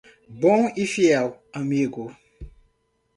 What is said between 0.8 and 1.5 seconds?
fiel